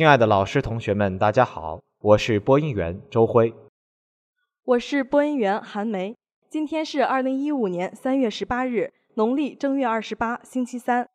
[0.00, 3.52] 亲爱的老师、同学们，大家好，我是播音员周辉。
[4.64, 6.16] 我是播音员韩梅。
[6.48, 11.10] 今天是二零一五年三月十八日，农历正月二十八，星期三。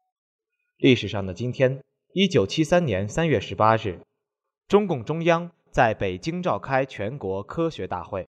[0.78, 1.82] 历史上的今天，
[2.14, 4.02] 一九七三年三月十八日，
[4.68, 8.28] 中共中央在北京召开全国科学大会。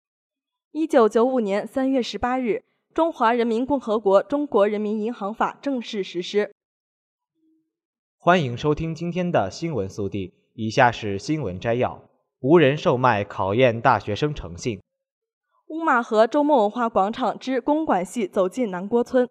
[0.72, 2.64] 一九九五年三月十八日，
[2.96, 6.52] 中华人民共和国中国人民银行法正式实施。
[8.18, 12.04] 欢迎收听今天的新闻速递，以下是新闻摘要：
[12.42, 14.82] 无人售卖考验大学生诚信。
[15.68, 19.30] 乌马河周末文化广场之公馆系走进南郭村。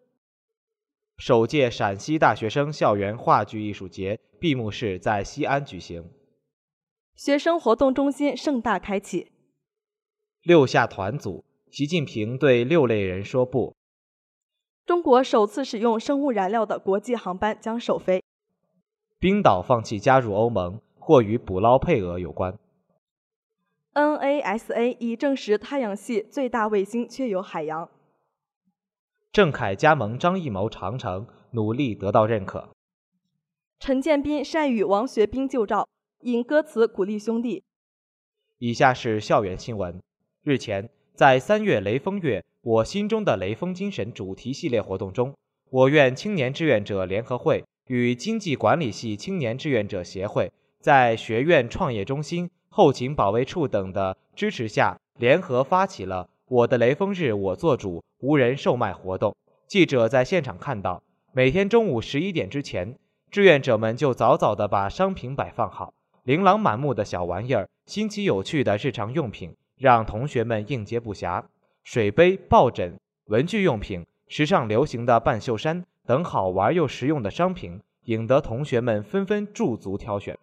[1.19, 6.11] 首届陕西大学生校园话剧艺术节闭幕式在西安举行。
[7.15, 9.31] 学生活动中心盛大开启。
[10.43, 13.77] 六下团组，习近平对六类人说不。
[14.87, 18.23] 中国首次使用生物燃料的国际航班将首飞。
[19.19, 22.59] 冰岛放弃加入欧盟，或与捕捞配额有关。
[23.95, 27.89] NASA 已证实太阳系最大卫星确有海洋。
[29.33, 32.69] 郑恺加盟张艺谋长城，努力得到认可。
[33.81, 35.89] 陈建斌善与王学兵旧照，
[36.25, 37.65] 引歌词鼓励兄弟。
[38.59, 39.99] 以下是校园新闻。
[40.43, 45.35] 日前，在三月雷锋月“我心中的雷锋精神”主题系列活动中，
[45.71, 58.03] 我院青年志愿者联合会与经济管理系青年志愿者协会在学院创业中心、后勤保卫处等的支持下，联合发起了“我的雷锋日我做主”。
[58.21, 59.37] 无人售卖活动，
[59.69, 62.97] 记者在现场看到，每天中午十一点之前，
[63.31, 71.45] 志愿者们就早早地把商品摆放好，琳琅满目的小玩意儿、新奇有趣的日常用品，让同学们应接不暇。
[71.85, 80.37] 水杯、抱枕、文具用品、时尚流行的半袖衫等好玩又实用的商品，引得同学们纷纷驻足挑选。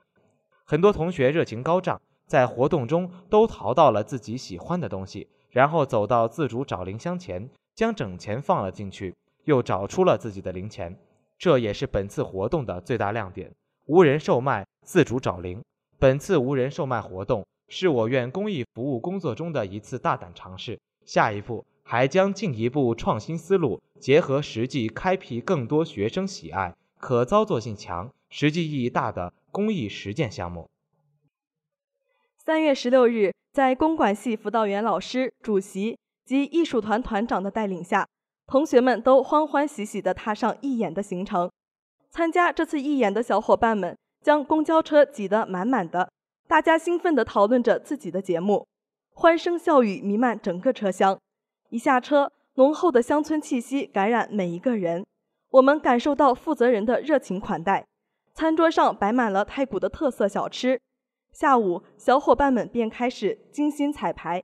[0.65, 7.49] 很多同学热情高涨，在活动中都淘到了自己喜欢的东西，然后走到自主找零箱前。
[7.75, 10.97] 将整钱放了进去，又找出了自己的零钱，
[11.37, 13.51] 这也是本次活动的最大亮点。
[13.87, 15.61] 无人售卖，自主找零。
[15.99, 30.69] 本次无人售卖活动是我院公益服务工作中的一次大胆尝试，下一步还将进一步创新思路，结合实际，开辟更多学生喜爱、可操作性强、实际意义大的公益实践项目。
[32.37, 35.97] 三月十六日，在公管系辅导员老师、主席。
[36.25, 38.07] 及艺术团团长的带领下，
[38.47, 41.51] 同学们都欢欢喜喜地踏上义演的行程。
[42.09, 46.11] 参加这次义演的小伙伴们将公交车挤得满满的，
[46.47, 48.65] 大家兴奋地讨论着自己的节目，
[49.11, 51.19] 欢声笑语弥漫整个车厢。
[51.69, 55.05] 一下车，浓厚的乡村气息感染每一个人。
[55.51, 57.85] 我们感受到负责人的热情款待，
[58.35, 60.81] 餐桌上摆满了太谷的特色小吃。
[61.31, 64.43] 下午，小伙伴们便开始精心彩排。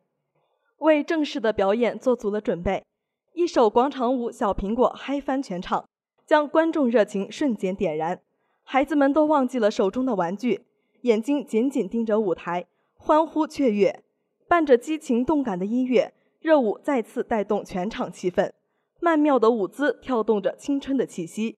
[0.77, 2.85] 为正式的表演做足了准备，
[3.33, 5.89] 一首广场舞《小苹果》嗨翻全场，
[6.25, 8.21] 将观众热情瞬间点燃。
[8.63, 10.63] 孩子们都忘记了手中的玩具，
[11.01, 14.01] 眼睛紧紧盯着舞台，欢呼雀跃。
[14.47, 18.53] 伴着激情动感的音乐，热舞再次带动全场气氛。
[19.01, 21.57] 曼妙的舞姿跳动着青春的气息。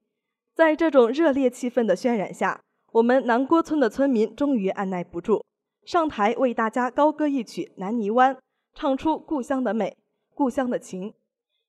[0.55, 5.43] 在这种热烈气氛的渲染下，我们南郭村的村民终于按耐不住，
[5.83, 8.35] 上台为大家高歌一曲《南泥湾》。
[8.75, 9.95] 唱出故乡的美，
[10.33, 11.13] 故乡的情，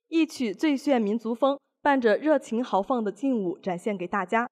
[0.09, 4.49] 一曲最炫民族风，伴着热情豪放的劲舞展现给大家。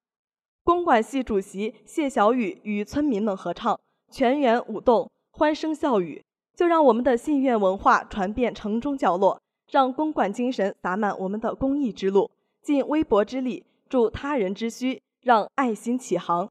[0.62, 3.78] 公管系主席谢小雨与村民们合唱，
[4.10, 6.22] 全员舞动，欢声笑语。
[6.54, 9.40] 就让我们的信愿文化传遍城中角落，
[9.70, 12.30] 让公管精神洒满我们的公益之路，
[12.62, 16.48] 尽微薄之力助他人之需，让爱心起航。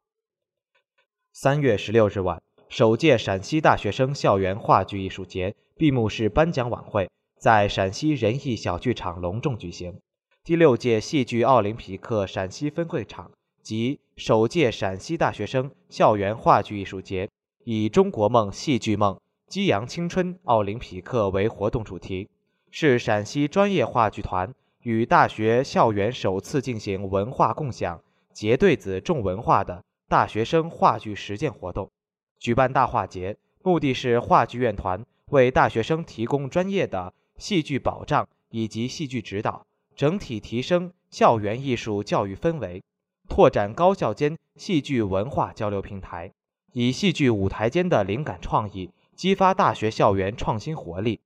[1.33, 5.55] 三月十六日晚，首届陕西大学生校园话剧艺术节。
[5.75, 7.09] 闭幕式颁奖晚会
[7.39, 9.99] 在陕西仁义小剧场隆重举行。
[10.43, 13.31] 第六届戏剧奥林匹克陕西分会场
[13.63, 17.27] 及首届陕西大学生校园话剧艺术节
[17.63, 22.29] 以“中国梦，戏剧梦，激扬青春奥林匹克”为活动主题，
[22.69, 28.01] 是陕西专业话剧团与大学校园首次进行文化共享、
[28.33, 31.91] 结对子重文化的大学生话剧实践活动。
[32.39, 35.05] 举办大话节，目的是话剧院团。
[35.31, 42.83] 为大学生提供专业的戏剧保障以及戏剧指导，整体提升校园艺术教育氛围，
[43.29, 46.33] 拓展高校间戏剧文化交流平台，
[46.73, 51.21] 以戏剧舞台间的灵感创意激发大学校园创新活力。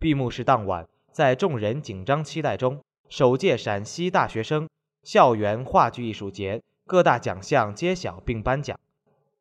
[0.00, 0.88] 闭幕式当晚，
[1.18, 4.68] 在众人紧张期待中，首届陕西大学生
[5.02, 8.78] 校园话剧艺术节各大奖项揭晓并颁奖。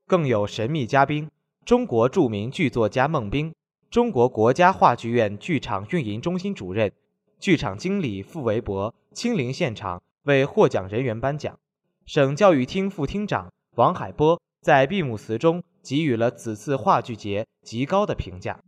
[0.08, 1.30] 更有神秘嘉宾——
[1.64, 3.54] 中国著名剧作家孟冰，
[3.92, 6.92] 中国国家话剧院剧场运营中心主任、
[7.40, 11.60] 剧场经理傅维博亲临现场为获奖人员颁奖。
[12.08, 18.60] 省教育厅副厅长王海波在闭幕词中给予了此次话剧节极高的评价。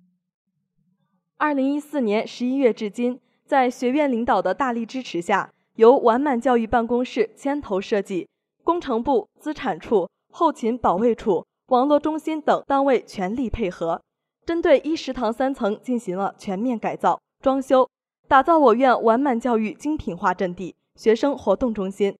[1.41, 8.27] 二零一四年十一月至今，在学院领导的大力支持下，由完满教育办公室牵头设计，
[8.65, 14.01] 工程部、资产处、后勤保卫处、网络中心等单位全力配合，
[14.45, 17.89] 针对一食堂三层进行了全面改造装修，
[18.27, 22.17] 打造我院完满教育精品化阵地——学生活动中心。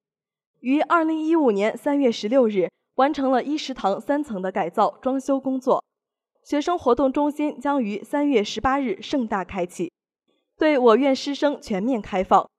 [0.62, 5.84] 于二零一五年三月十六日完成了一食堂三层的改造装修工作，
[6.44, 9.92] 学生活动中心将于三月十八日盛大开启，
[10.58, 12.50] 对我院师生全面开放。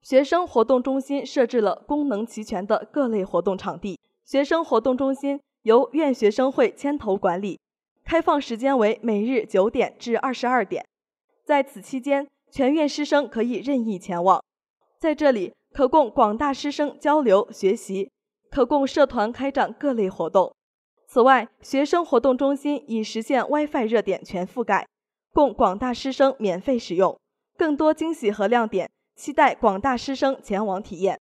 [0.00, 3.98] 学生活动中心设置了功能齐全的各类活动场地。
[4.24, 7.60] 学生活动中心由院学生会牵头管理，
[8.04, 10.84] 开放时间为每日九点至二十二点，
[11.44, 14.42] 在此期间，全院师生可以任意前往，
[14.98, 15.52] 在这里。
[15.72, 18.10] 可供广大师生交流学习，
[18.50, 20.54] 可供社团开展各类活动。
[21.12, 24.88] 此外，学生活动中心已实现 WiFi 热点全覆盖，
[25.34, 27.20] 供广大师生免费使用。
[27.58, 31.20] 更多惊喜和亮点，期待广大师生前往体验。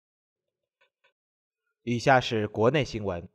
[1.82, 3.28] 以下是国内新闻：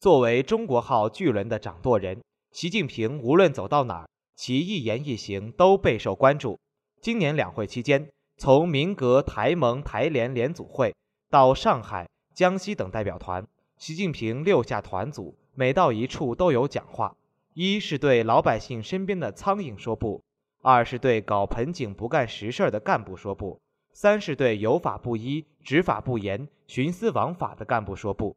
[0.00, 2.20] 作为中国号巨轮的掌舵人，
[2.50, 6.58] 习近平无论走到哪儿，其一言一行都备受关注。
[7.00, 8.10] 今年两会期间。
[8.38, 10.92] 从民革、台盟、台联联组会
[11.30, 13.46] 到上海、江西等代表团，
[13.78, 17.16] 习近平六下团组每到一处都有讲话。
[17.54, 20.22] 一是对老百姓身边的苍蝇说不；
[20.62, 23.60] 二是对搞盆景不干实事的干部说不；
[23.92, 28.34] 三是对有法不依、执法不严、徇私枉法的干部说不；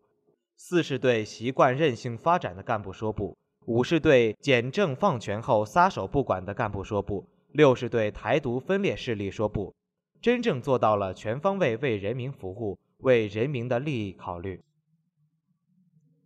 [0.57, 9.73] 四是对习惯任性发展的干部说不；五是对简政放权后撒手不管的干部说不；六是对台独分裂势力说不。
[10.21, 14.61] 真正做到了全方位为人民服务、为人民的利益考虑。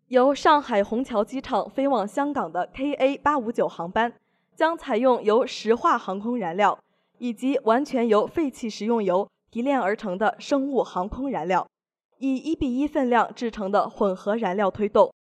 [0.09, 4.11] 由上海虹桥机场飞往香港的 KA 八五九航班，
[4.55, 6.79] 将采用由石化航空燃料
[7.19, 11.67] 以及完全由废弃食用油提炼而成的生物航空燃料，
[12.17, 15.13] 以一比一分量制成的混合燃料推动。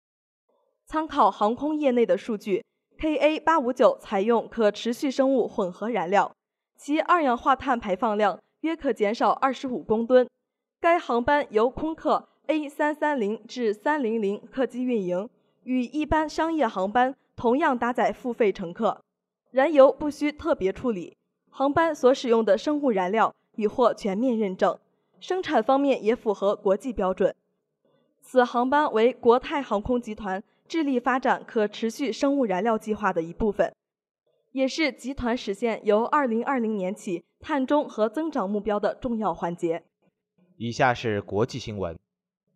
[0.85, 2.65] 参考航空业内的数据
[2.97, 6.31] ，KA 八五九采用可持续生物混合燃料，
[6.77, 8.38] 其二氧化碳排放量。
[8.61, 10.29] 约可减少二十五公吨。
[10.81, 15.29] 该航班由空客 A 三三零至三零零客机运营，
[15.65, 19.03] 与一般商业航班同样搭载付费乘客，
[19.51, 21.17] 燃油不需特别处理。
[21.51, 24.79] 航班所使用的生物燃料已获全面认证，
[25.19, 27.35] 生产方面也符合国际标准。
[28.21, 33.75] 此航班为国泰航空集团致力发展可持续生物燃料计划的一部分。
[34.53, 39.83] 也是集团实现由二零二零年起碳中和增长目标的重要环节。
[40.57, 41.99] 以下是国际新闻：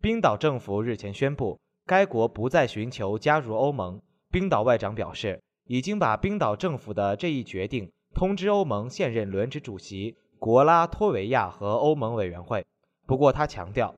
[0.03, 4.01] 冰岛政府日前宣布，该国不再寻求加入欧盟。
[4.31, 12.65] 冰岛外长表示，已经把冰岛政府的这一决定通知欧盟现任轮值主席国拉脱维亚和欧盟委员会。
[13.07, 13.95] 不过，他强调，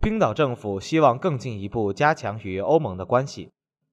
[0.00, 3.50] 冰岛政府希望更进一步加强与欧盟的关系，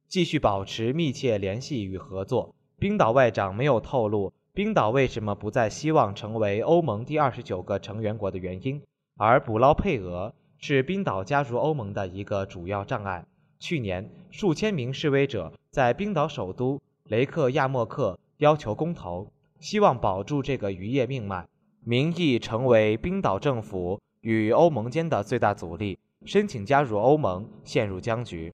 [0.08, 2.56] 继续保持密切联系与合作。
[2.80, 8.82] 冰岛外长没有透露冰岛为什么不再希望成为欧盟第二十九个成员国的原因，
[9.16, 13.26] 而捕捞配额是冰岛加入欧盟的一个主要障碍。
[13.60, 21.48] 去年，数千名示威者在冰岛首都雷克亚莫克要求公投，希望保住这个渔业命脉，
[21.84, 28.54] 民意成为冰岛政府与欧盟间的最大阻力，申请加入欧盟陷入僵局。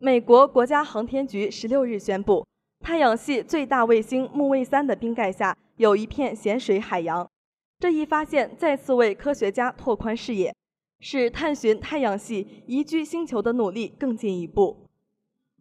[0.00, 2.46] 美国国家航天局十六日宣布。
[2.84, 7.30] 太阳系最大卫星木卫三的冰盖下有一片咸水海洋，
[7.78, 10.52] 这一发现再次为科学家拓宽视野，
[11.02, 14.86] 使探寻太阳系宜居星球的努力更进一步。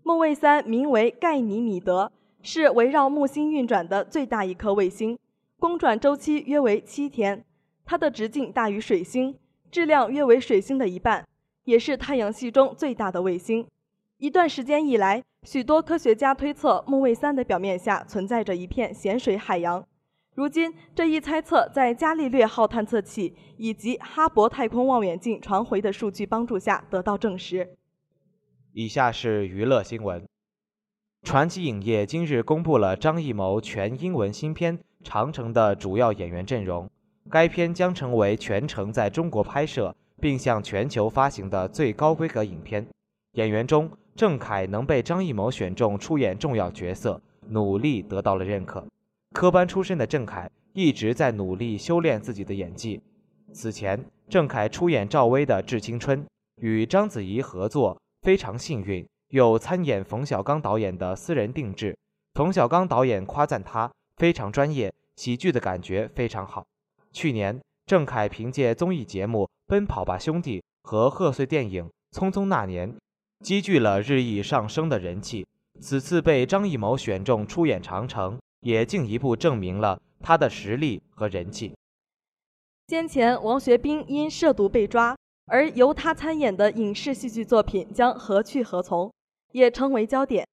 [0.04, 2.12] 木卫三名为盖尼米德，
[2.44, 5.18] 是围绕木星运转的最大一颗卫星，
[5.60, 7.44] 公转周期约为七天。
[7.84, 9.36] 它的直径大于水星，
[9.72, 11.28] 质量约为水星的一半，
[11.66, 13.68] 也是太阳系中最大的卫星。
[14.18, 19.84] 一段时间以来，许多科学家推测木卫三的表面下存在着一片咸水海洋。
[20.34, 27.76] 如今，这一猜测在伽利略号探测器以及哈勃太空望远镜传回的数据帮助下得到证实。
[28.72, 30.26] 以下是娱乐新闻：
[31.24, 36.90] 传奇影业今日公布了张艺谋全英文新片《长城》的主要演员阵容。
[37.30, 42.88] 该片将成为全程在中国拍摄并向全球发行的最高规格影片。
[43.34, 48.88] 演员中，郑恺能被张艺谋选中出演重要角色，努力得到了认可。
[49.34, 53.02] 科班出身的郑恺一直在努力修炼自己的演技。
[53.54, 56.24] 此前，郑恺出演赵薇的《致青春》，
[56.58, 61.98] 与章子怡合作，非常幸运，又参演冯小刚导演的私人定制。
[62.34, 66.66] 冯小刚导演夸赞他非常专业，喜剧的感觉非常好。
[67.12, 72.94] 去年，郑恺凭借综艺节目《奔跑吧兄弟》和贺岁电影《匆匆那年》，
[73.44, 75.46] 积聚了日益上升的人气。
[75.80, 81.74] 此次被张艺谋选中出演《长城》，也进一步证明了他的实力和人气。
[82.88, 85.16] 先前，王学兵因涉毒被抓，
[85.46, 89.12] 而由他参演的影视戏剧作品将何去何从，
[89.52, 90.48] 也成为焦点。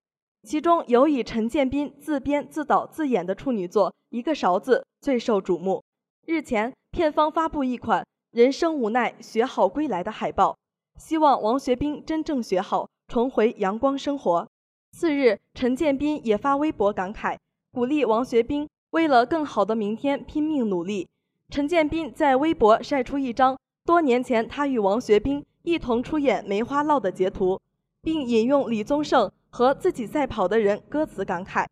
[0.45, 5.83] 其中尤以陈建斌自编自导自演的处女作《一个勺子》最受瞩目。
[6.27, 10.57] 日前，片方发布一款“人生无奈，学好归来”的海报，
[10.97, 14.49] 希望王学兵真正学好，重回阳光生活。
[14.93, 17.37] 次日，陈建斌也发微博感慨，
[17.78, 21.06] 鼓励王学兵为了更好的明天拼命努力。
[21.49, 27.61] 陈建斌在微博晒出一张多年前他与王学兵一同出演《梅花烙》的截图，
[28.02, 29.30] 并引用李宗盛。
[29.50, 31.64] 和自己赛跑的人歌词感慨，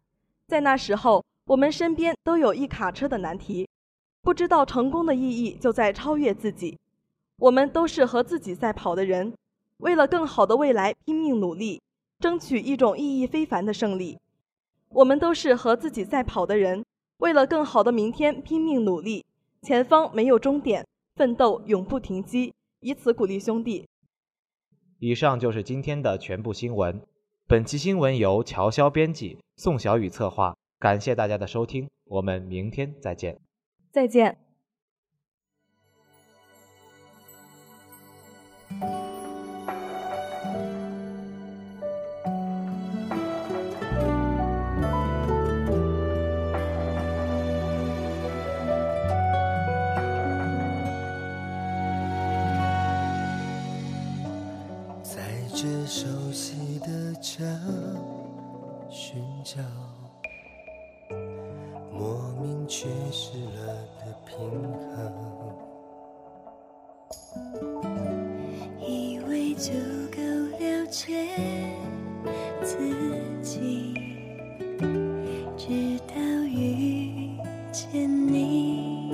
[0.46, 3.68] 在那时候，我们身边都有一卡车的难题，
[4.22, 6.78] 不知道成功的意义就在超越自己。
[7.38, 9.34] 我们都是和自己赛跑的人，
[9.78, 11.82] 为了更好的未来拼命努力，
[12.20, 14.16] 争取一种意义非凡的胜利。
[14.96, 16.82] 我们都是和自己赛跑的人，
[17.18, 19.26] 为了更好的明天拼命努力。
[19.60, 20.86] 前方没有终点，
[21.16, 23.86] 奋斗永不停息，以此鼓励兄弟。
[24.98, 27.02] 以上就是今天的全部新闻。
[27.46, 30.56] 本期新闻由乔潇编辑，宋小雨策划。
[30.78, 33.38] 感谢大家的收听，我们明天再见。
[33.92, 34.38] 再见。
[55.86, 57.46] 熟悉的墙，
[58.90, 59.62] 寻找
[61.92, 64.36] 莫名缺失了的平
[64.96, 65.12] 衡。
[68.80, 69.70] 以为足
[70.10, 70.20] 够
[70.58, 71.28] 了解
[72.64, 72.76] 自
[73.40, 73.94] 己，
[75.56, 76.14] 直到
[76.48, 77.38] 遇
[77.70, 79.12] 见你。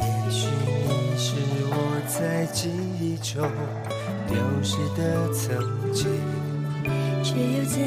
[0.00, 0.48] 也许
[0.88, 1.03] 你。
[1.16, 1.34] 是
[1.70, 3.48] 我在记忆中
[4.26, 5.56] 丢失的曾
[5.92, 6.06] 经，
[7.22, 7.78] 却又在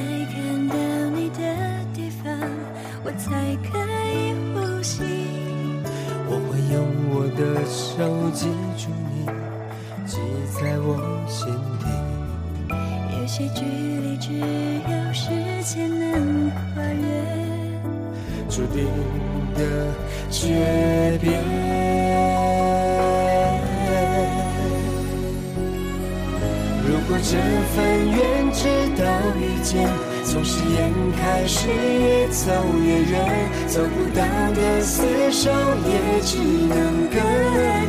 [27.09, 27.37] 如果这
[27.73, 28.67] 份缘直
[29.01, 29.07] 到
[29.39, 29.87] 遇见，
[30.25, 32.51] 从誓言开始越走
[32.83, 34.21] 越远，走不到
[34.51, 35.49] 的厮守
[35.87, 36.37] 也只
[36.67, 37.15] 能搁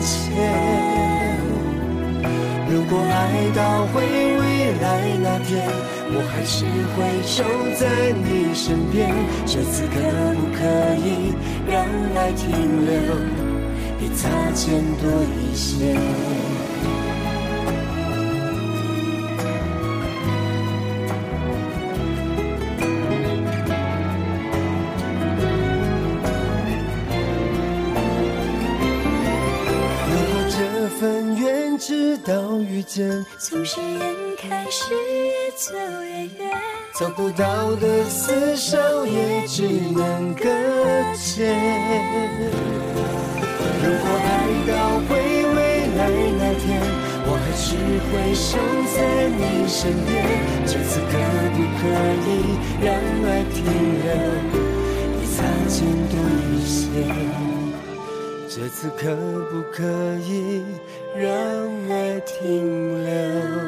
[0.01, 1.37] 浅。
[2.71, 4.07] 如果爱到回
[4.39, 4.87] 未来
[5.21, 5.67] 那天，
[6.15, 7.43] 我还是会守
[7.75, 9.13] 在你身边。
[9.45, 9.99] 这次可
[10.37, 10.63] 不可
[11.05, 11.35] 以
[11.69, 11.85] 让
[12.15, 12.47] 爱停
[12.87, 13.19] 留，
[13.99, 15.11] 比擦肩多
[15.43, 15.99] 一些？
[32.09, 34.01] 直到遇见从誓言
[34.39, 36.57] 开始，越走越远，
[36.95, 40.45] 走不到的厮守也只能搁
[41.15, 41.55] 浅。
[43.85, 44.27] 如果爱
[44.67, 44.73] 到
[45.05, 45.11] 回
[45.55, 45.59] 未
[45.99, 46.01] 来
[46.39, 46.81] 那天，
[47.27, 47.77] 我还是
[48.09, 48.57] 会守
[48.97, 48.97] 在
[49.29, 50.11] 你身边。
[50.65, 51.13] 这次可
[51.53, 51.85] 不可
[52.25, 52.27] 以
[52.81, 52.89] 让
[53.29, 53.57] 爱停
[54.01, 54.09] 留，
[55.13, 55.37] 比擦
[55.69, 55.77] 肩
[56.09, 56.17] 多
[56.55, 56.81] 一些？
[58.49, 59.15] 这次可
[59.51, 59.85] 不可
[60.27, 60.65] 以？
[61.21, 63.68] 让爱停留。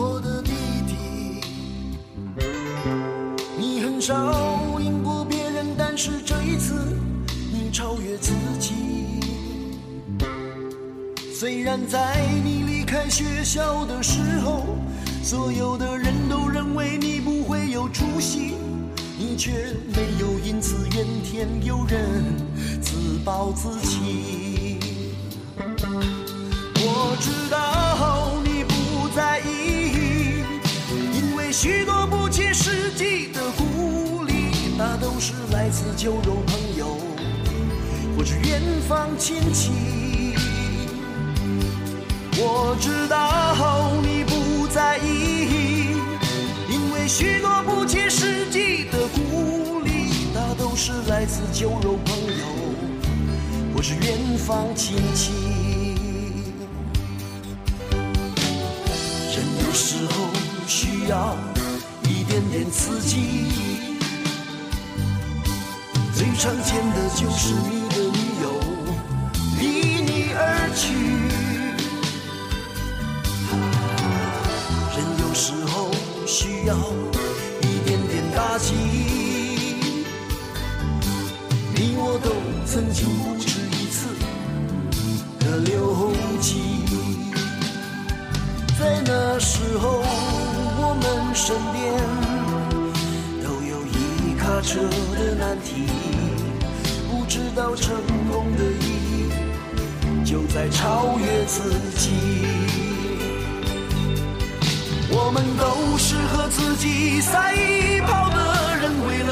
[0.00, 0.52] 我的弟
[0.86, 1.40] 弟
[3.58, 4.14] 你很少
[4.78, 6.96] 赢过别人但是这一次
[7.52, 8.74] 你超越自己
[11.34, 14.66] 虽然在你离开学校的时候
[15.20, 18.54] 所有的人都认为你不会有出息
[19.18, 19.50] 你却
[19.96, 22.22] 没有因此怨天尤人
[22.80, 24.78] 自暴自弃。
[26.80, 27.77] 我知道
[31.68, 34.32] 许多不切实际的鼓励，
[34.78, 36.96] 那都是来自酒肉朋友
[38.16, 39.70] 或是远方亲戚。
[42.38, 45.92] 我知道你不在意，
[46.72, 52.46] 因为许多不切实际的鼓励，那都是来自酒肉朋友
[53.76, 55.34] 或是远方亲戚。
[59.36, 60.30] 人有时候
[60.66, 61.36] 需要
[62.50, 63.16] 点点刺激，
[66.14, 68.44] 最常见的就是你的女友
[69.58, 69.62] 离
[70.02, 70.94] 你而去。
[74.96, 75.90] 人有时候
[76.26, 76.74] 需要
[77.62, 78.72] 一点点打击，
[81.74, 82.30] 你我都
[82.66, 84.08] 曾经不止一次
[85.40, 86.86] 的流涕。
[88.78, 90.02] 在那时候，
[90.80, 91.92] 我们身边
[94.48, 95.84] 卡车的难题，
[97.06, 97.94] 不知道成
[98.32, 99.28] 功的意义
[100.24, 102.46] 就在超越自己。
[105.10, 107.54] 我们都是和自己赛
[108.06, 108.36] 跑的
[108.80, 109.27] 人，为了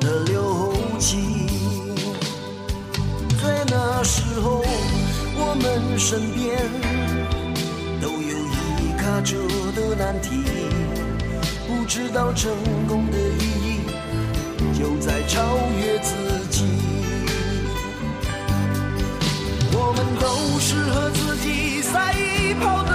[0.00, 1.46] 的流涕。
[3.42, 4.62] 在那时候，
[5.36, 6.58] 我们身边
[8.00, 8.36] 都有
[8.80, 9.36] 一卡车
[9.74, 10.28] 的难题，
[11.66, 12.50] 不知道成
[12.88, 13.80] 功的意义
[14.78, 15.42] 就在超
[15.78, 16.14] 越自
[16.50, 16.64] 己。
[19.72, 22.14] 我们都是和自己赛
[22.60, 22.92] 跑的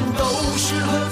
[0.00, 0.24] 们都
[0.56, 1.07] 是